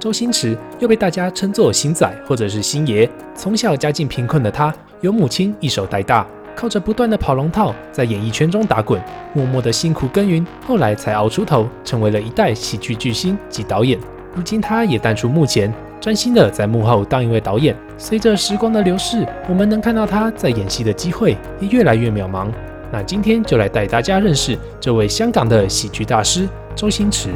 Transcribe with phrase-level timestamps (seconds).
[0.00, 3.08] 周星驰又被大家称作星仔或者是星爷。
[3.34, 6.26] 从小家境贫困的他，由母亲一手带大，
[6.56, 8.98] 靠着不断的跑龙套，在演艺圈中打滚，
[9.34, 13.98] 默默的辛苦耕耘，后来才熬出头，成为了一代喜剧巨星及导演。
[14.34, 15.70] 如今他也淡出幕前，
[16.00, 17.76] 专心的在幕后当一位导演。
[17.98, 22.48] 随着时光的流逝，我们能看到他在演戏的机会也越来越渺茫。
[22.90, 27.28] 那今天就来带大家认识这位香港的喜剧大师周星驰。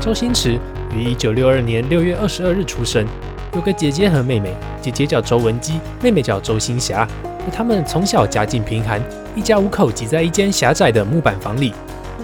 [0.00, 0.58] 周星驰
[0.96, 3.06] 于一九六二年六月二十二日出生，
[3.54, 7.06] 有个姐姐和妹妹，姐姐叫周文姬，妹妹叫周星霞。
[7.22, 8.98] 而他们从小家境贫寒，
[9.36, 11.74] 一家五口挤在一间狭窄的木板房里。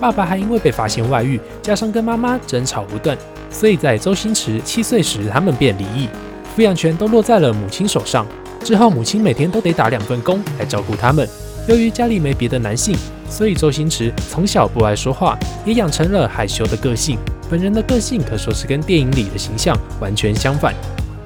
[0.00, 3.16] 爸爸还因为被发现外遇，加上跟妈妈争吵不断，
[3.50, 6.08] 所以在周星驰七岁时，他们便离异，
[6.56, 8.26] 抚养权都落在了母亲手上。
[8.64, 11.28] 之后，母亲每天都得打两份工来照顾他们。
[11.68, 12.96] 由于家里没别的男性，
[13.28, 17.18] 所以周星驰从小不爱说话，也养成了害羞的个性。
[17.48, 20.74] 本人的个性可说是跟电影里的形象完全相反。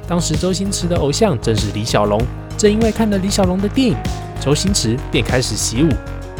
[0.06, 2.20] 当时周星驰的偶像正是李小龙，
[2.58, 3.96] 正因为看了李小龙的电影，
[4.40, 5.88] 周星驰便开始习武，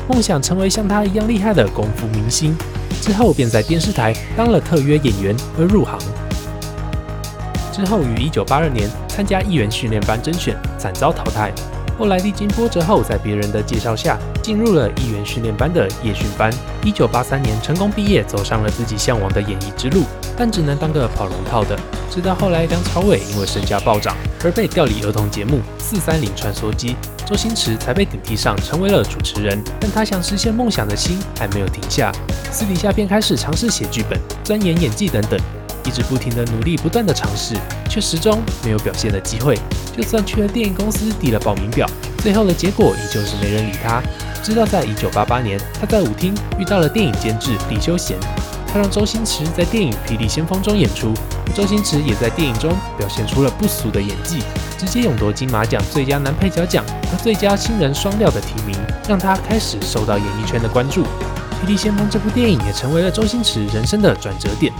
[0.08, 2.54] 梦想成为像他一样厉害的功夫明星。
[3.00, 5.98] 之后便在电视台当了特约演员而入行。
[7.72, 11.50] 之后于1982年参加艺员训练班甄选，惨遭淘汰。
[12.00, 16.50] 后来历经波折后，在别人的介绍下，进入了艺员训练班的夜训班。
[16.82, 21.78] 一九八三年成功毕业，走上了自己向往的演艺之路，但只能当个跑龙套的。
[22.10, 26.96] 直到后来梁朝伟因为身价暴涨而被调离儿童节目《四三零穿梭机》，
[27.28, 29.62] 周星驰才被顶替上成为了主持人。
[29.78, 32.10] 但他想实现梦想的心还没有停下，
[32.50, 35.38] 私底下便开始尝试写剧本、钻研演技等等。
[35.84, 37.54] 一直不停的努力，不断的尝试，
[37.88, 39.58] 却始终没有表现的机会。
[39.96, 44.02] 就算去了电影公司递了报名表，最后的结果依旧是没人理他。
[44.42, 48.16] 直到在一九八八年，他在舞厅遇到了电影监制李修贤，
[48.66, 51.12] 他让周星驰在电影《霹雳先锋》中演出，
[51.54, 54.38] 周星驰也在电影中表现出了不俗的演技，
[54.78, 58.74] 直接勇夺金马奖最佳男配角奖和最佳新人双料的提名，
[59.06, 61.02] 让他开始受到演艺圈的关注。
[61.62, 64.72] 《霹雳先锋》这部电影也成为了周星驰人生的转折点。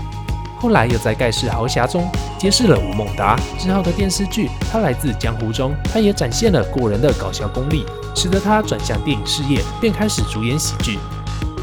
[0.61, 2.07] 后来又在盖世豪侠中
[2.37, 3.35] 揭示了吴孟达。
[3.57, 7.83] 之后的电视剧《他来自江湖》中，他也展现了过人的搞笑功力，
[8.15, 10.99] 使得他转向电影事业，便开始主演喜剧。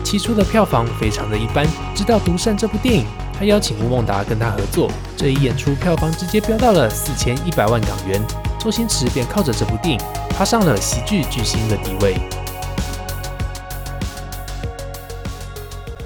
[0.02, 1.64] 起初的票房非常的一般，
[1.94, 3.06] 直到《独善》这部电影，
[3.38, 8.20] 他邀请吴孟达跟他合作，这一演出票房直接飙到了四千一百万港元，
[8.58, 10.00] 周星驰便靠着这部电影
[10.30, 12.16] 爬上了喜剧巨星的地位。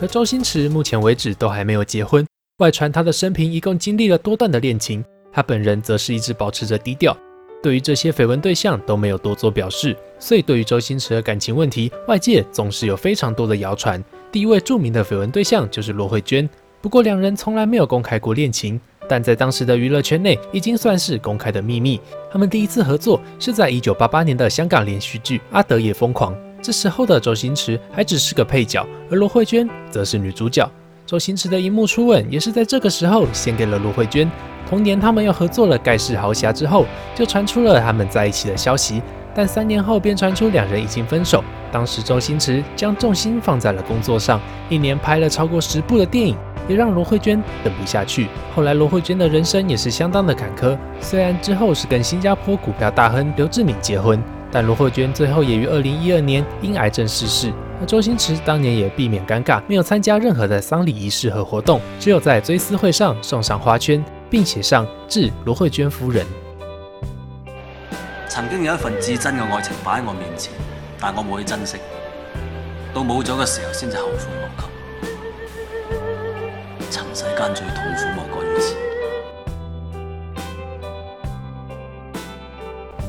[0.02, 2.26] 而周星驰目前为止都还没有结婚。
[2.58, 5.02] 外传他的生平一共经历了多段的恋情，
[5.32, 7.16] 他本人则是一直保持着低调，
[7.62, 9.96] 对于这些绯闻对象都没有多做表示。
[10.18, 14.02] 所以对于周星驰的感情问题，外界总是有非常多的谣传。
[14.30, 16.48] 第一位著名的绯闻对象就是罗慧娟，
[16.82, 21.98] 不过两人从来没有公开过恋情，但在当时的娱乐圈内已经算是公开的秘密。
[22.30, 30.70] 他们第一次合作是在1988年的香港连续剧《阿德也疯狂》，这时候的周星驰还只是个配角，而罗慧娟则是女主角。
[31.12, 34.26] 周星驰的荧幕初吻也是在这个时候献给了罗慧娟。
[34.66, 39.02] 同年，他们又合作了《盖世豪侠》之后，就传出了他们在一起的消息。
[39.34, 41.44] 但三年后便传出两人已经分手。
[41.70, 44.40] 当时周星驰将重心放在了工作上，
[44.70, 46.34] 一年拍了超过十部的电影，
[46.66, 48.28] 也让罗慧娟等不下去。
[48.54, 50.74] 后来，罗慧娟的人生也是相当的坎坷。
[50.98, 54.18] 虽然之后是跟新加坡股票大亨刘志敏结婚，
[54.50, 57.52] 但罗慧娟最后也于二零一二年因癌症逝世。
[57.87, 66.26] 周星驰当年也避免尴尬，没有参加任何的丧礼仪式和活动，只有在追思会上送上花圈，并写上致罗慧娟夫人。
[68.28, 70.53] 曾经有一份至真嘅爱情摆喺我面前，
[70.98, 71.76] 但我冇去珍惜，
[72.94, 74.64] 到冇咗嘅时候先至后悔莫及。
[76.91, 78.91] 尘世间最痛苦莫过于此。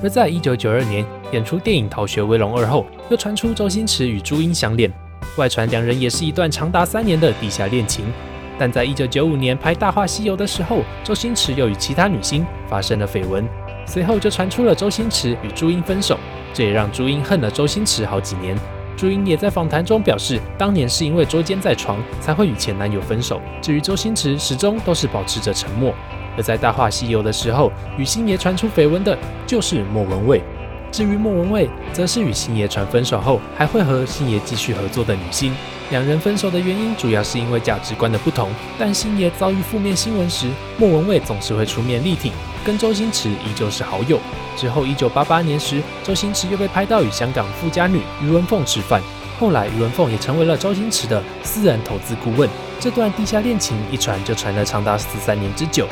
[0.03, 4.91] 而在一九九二年演出电影《逃学威龙二》后，又传出周星驰与朱茵相恋，
[5.37, 8.03] 外传两人也是一段长达三年的地下恋情。
[8.59, 13.47] 但在一九九五年拍《大话西游》的时候，周星驰又与其他女星发生了绯闻，
[13.87, 16.19] 随后就传出了周星驰与朱茵分手，
[16.53, 18.57] 这也让朱茵恨了周星驰好几年。
[18.97, 23.41] 朱茵也在访谈中表示，当年是因为捉奸在床才会与前男友分手。
[23.61, 25.93] 至于周星驰，始终都是保持着沉默。
[26.37, 30.41] 而在《大话西游》的时候，与星爷传出绯闻的就是莫文蔚。
[30.91, 35.51] 至于莫文蔚，则是与星爷传分手后，还会和星爷继续合作的女星。
[35.89, 38.51] 两人分手的原因主要是因为价值观的不同。
[38.77, 40.47] 但星爷遭遇负面新闻时，
[40.77, 42.31] 莫文蔚总是会出面力挺，
[42.63, 44.19] 跟周星驰依旧是好友。
[44.55, 49.01] 之后，一九八八年时，周星驰又被拍到与香港富家女余文凤吃饭。
[49.39, 52.47] 后来，余文凤也成为了周星驰的私人投资顾问。
[52.79, 55.87] 这段地下恋情一传就传了长达十三年之久。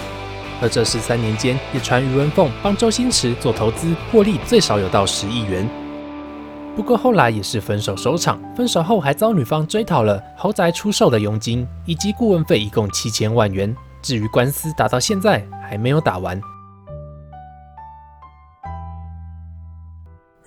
[0.62, 5.68] 而这十三年间，也传余文凤帮周星驰做投资，获利最少有到十亿元。
[6.76, 13.76] 不过后来也是分手收场，分手后还遭女方追讨了豪宅出售的佣金以及顾问费，一共七千万元。
[14.02, 16.40] 至于官司打到现在还没有打完。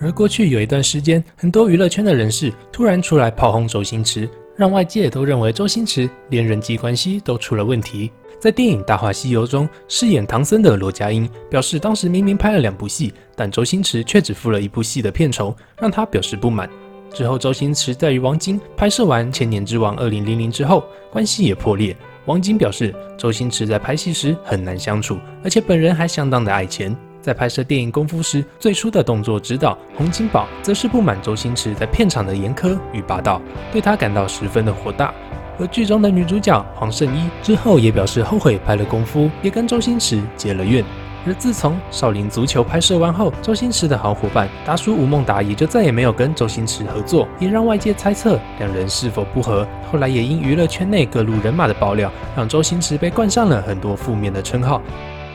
[0.00, 8.10] 而过去有一段时间，很多娱乐圈的人士突然出来炮轰周星驰，让外界都认为周星驰连人际关系都出了问题。
[8.44, 16.68] 在电影《大话西游》中饰演唐僧的罗家英表示，当时明明拍了两部戏，但周星驰却只付了一部戏的片酬，让他表示不满。
[17.10, 21.96] 之后，周星驰在与王晶拍摄完《千年之王》二零零零之后，关系也破裂。
[22.26, 26.94] 王晶表示，周星驰在拍戏时很难相处，而且本人还相当的爱钱。
[27.22, 33.40] 在拍摄电影《功夫》时，最初的动作指导洪金宝则是不满周星驰在片场的严苛与霸道，
[33.72, 35.14] 对他感到十分的火大。
[35.58, 40.84] 而剧中的女主角黄圣依之后也表示后悔拍了《功夫》，也跟周星驰结了怨。
[41.26, 49.66] 而自从《少林足球》拍摄完后，周星驰的好伙伴达叔吴孟达也就再也没有跟周星驰合作，也让外界猜测两人是否不和。
[49.90, 54.82] 后来也因娱乐圈内各路人马的爆料，让周星驰被冠上了很多负面的称号。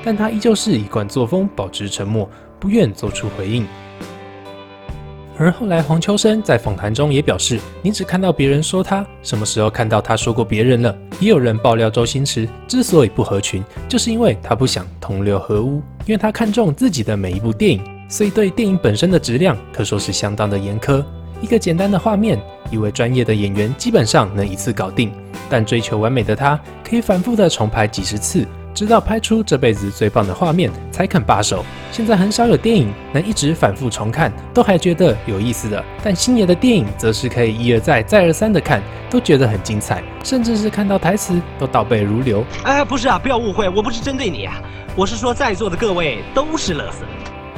[0.04, 2.30] 但他依旧是一贯作风，保持沉默，
[2.60, 3.66] 不愿做出回应。
[5.41, 21.01] 而后来，黄秋生在访谈中也表示：“你只看到别人说他，什么时候看到他说过别人了？”也有人爆料，周星驰之所以不合群，就是因为他不想同流合污，因为他看重自己的每一部电影，所以对电影本身的质量可说是相当的严苛。
[21.42, 22.38] 一个简单的画面，
[22.69, 25.09] 一位专业的演员基本上能一次搞定，
[25.50, 28.45] 但追求完美的他，可以反复的重拍几十次。
[28.80, 31.66] 直到拍出这辈子最棒的画面才肯罢手。
[31.92, 42.42] 现在很少有电影能一直反复重看都还觉得有意思的，但星爷的电影则是可以一而再、再而三的看，都觉得很精彩，甚至是看到台词都倒背如流。
[42.64, 44.56] 哎，不是啊，不要误会，我不是针对你啊，
[44.96, 47.00] 我是说在座的各位都是乐色。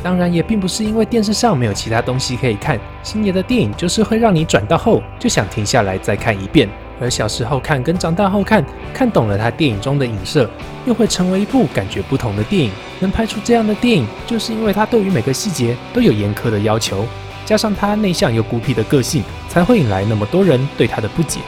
[0.02, 6.68] 当然也并不是因为电视上没有其他东西可以看，星爷的电影就是会让你转到后就想停下来再看一遍。
[7.01, 8.63] 而小时候看跟长大后看，
[8.94, 10.48] 看懂了他电影中的影射，
[10.86, 12.71] 又会成为一部感觉不同的电影。
[13.00, 17.07] 能拍出这样的电影，就是因为他对于每个细节都有严苛的要求，
[17.44, 21.39] 加上他内向又孤僻的个性，才会引来那么多人对他的不解。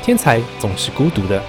[0.00, 1.42] 天才总是孤独的，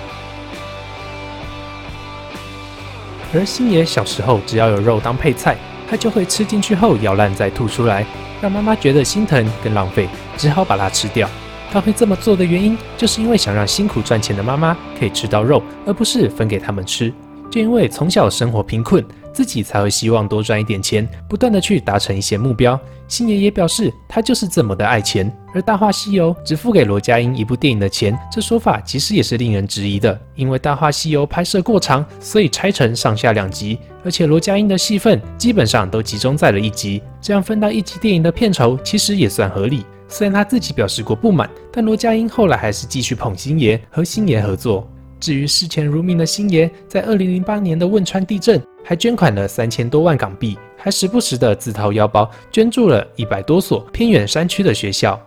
[3.32, 5.56] 而星爷小时候只要有肉当配菜，
[5.88, 8.04] 他就会吃进去后咬烂再吐出来，
[8.42, 11.30] 让妈妈觉得心疼跟浪费，只好把它吃掉。
[11.72, 17.12] 他会这么做的原因，就是因为想让辛苦赚钱的妈妈可以吃到肉，而不是分给他们吃。
[17.50, 19.04] 就因为从小生活贫困，
[19.34, 22.80] 自己才会希望多赚一点钱，不断的去达成一些目标。
[23.10, 25.30] 星爷也表示，他就是这么的爱钱。
[25.54, 30.18] 而《大话西游》只付给罗家英一部电影的钱，这说法其实也是令人质疑的。
[30.34, 39.86] 因为《大话西游》拍摄过长，所以拆成上下两集，而且罗家英的戏份基本上都集中在了一集，这样分到一集电影的片酬，其实也算合理。
[40.12, 44.86] 虽然他自己表示过不满，但罗家英后来还是继续捧星爷，和星爷合作。
[45.22, 55.18] 至于视钱如命的星爷，在二零零八年的汶川地震还捐款了三千多万港币，还时不时的自掏腰包捐助了一百多所偏远山区的学校，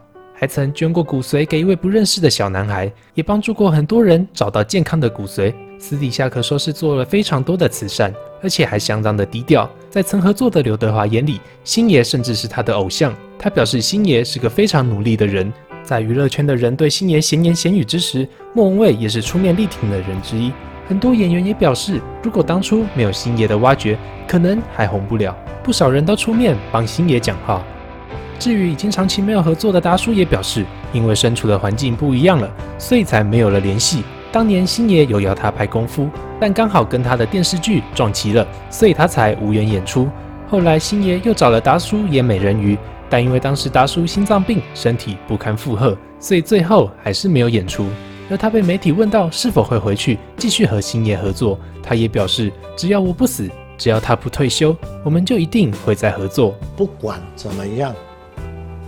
[0.44, 5.54] 还曾捐过骨髓给一位不认识的小男孩，也帮助过很多人找到健康的骨髓。
[5.78, 9.66] 私底下可说是做了非常多的慈善，而且还相当的低调。
[9.88, 13.14] 在曾合作的刘德华眼里，星爷甚至是他的偶像。
[13.38, 15.50] 他表示，星爷是个非常努力的人。
[15.82, 20.52] 在娱乐圈的人对星爷闲言闲语之时，莫文蔚也是出面力挺的人之一。
[20.86, 23.96] 很多演员也表示，如果当初没有星爷的挖掘，
[24.28, 25.34] 可能还红不了。
[25.62, 27.64] 不少人都出面帮星爷讲话。
[28.44, 34.04] 至于已经长期没有合作的达叔，也表示，因为身处的环境不一样了，所以才没有了联系。
[34.30, 40.10] 当年星爷有邀他拍功夫，但刚好跟他的电视剧撞齐了，所以他才无缘演出。
[40.46, 42.76] 后来星爷又找了达叔演美人鱼，
[43.08, 47.86] 但因为当时达叔心脏病，身体不堪负荷，所以最后还是没有演出。
[48.30, 53.48] 而他被媒体问到是否会回去继续和星爷合作，他也表示只要我不死，
[53.78, 56.54] 只要他不退休，我们就一定会再合作。
[56.76, 57.94] 不管怎么样，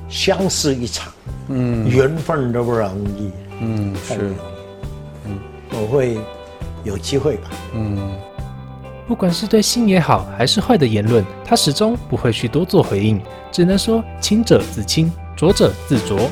[0.08, 1.12] 相识一场，
[1.48, 4.32] 嗯，缘分都不容易，嗯，是。
[5.72, 6.16] 我会
[6.84, 7.50] 有机会吧。
[7.74, 8.16] 嗯，
[9.06, 13.20] 不管是对星爷好还是坏的言论，他始终不会去多做回应，
[13.52, 16.30] 只能说清者自清，浊者自浊。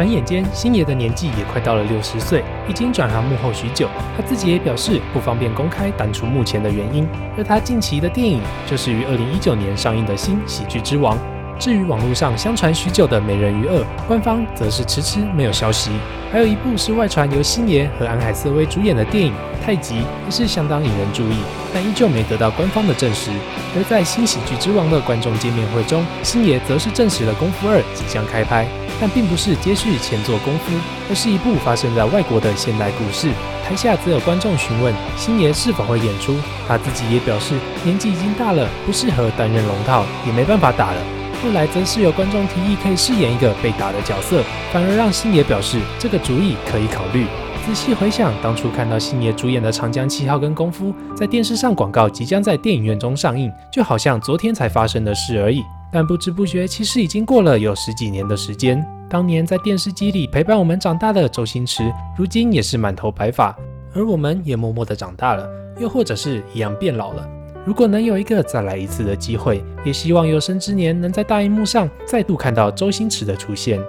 [0.00, 3.86] 转眼间，星爷的年纪也快到了六十岁，已经转行幕后许久。
[4.16, 7.06] 他自己也表示不方便公开淡出目前的原因。
[7.36, 11.18] 而他近期的电影就是于二零一九年上映的新《喜剧之王》。
[11.58, 13.76] 至于网络上相传许久的《美人鱼二》，
[14.08, 15.90] 官方则是迟迟没有消息。
[16.32, 21.36] 还有一部是外传由星爷和安海瑟薇主演的电影《太极》，也是相当引人注意，
[21.74, 23.30] 但依旧没得到官方的证实。
[23.76, 28.66] 而在新喜剧之王的观众见面会中，星爷则是证实了《功夫二》即将开拍，
[29.00, 30.72] 但并不是接续前作《功夫》，
[31.08, 33.32] 而是一部发生在外国的现代故事。
[33.64, 36.36] 台下则有观众询问星爷是否会演出，
[36.68, 41.00] 他自己也表示年纪已经大了，不适合担任龙套，也没办法打了。
[41.42, 44.42] 后来则是有观众提议可以饰演一个被打的角色，
[44.72, 47.26] 反而让星爷表示这个主意可以考虑。
[47.64, 55.62] 仔细回想，当初看到星爷主演的《长江七号》跟《功夫》在电视上广告即将在电影院中上映，就好像昨天才发生的事而已。
[55.92, 58.84] 但不知不觉，其实已经过了有十几年的时间。
[59.08, 63.56] 当年在电视机里陪伴我们长大的周星驰，如今也是满头白发，
[63.92, 67.28] 而我们也默默的长大了，又或者是一样变老了。
[67.66, 73.80] 如果能有一个再来一次的机会，也希望有生之年能在大荧幕上再度看到周星驰的出现。